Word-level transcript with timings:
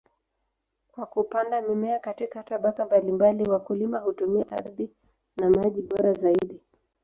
Kwa 0.91 1.05
kupanda 1.05 1.61
mimea 1.61 1.99
katika 1.99 2.43
tabaka 2.43 2.85
mbalimbali, 2.85 3.49
wakulima 3.49 3.99
hutumia 3.99 4.51
ardhi 4.51 4.89
na 5.37 5.49
maji 5.49 5.81
bora 5.81 6.13
zaidi. 6.13 6.59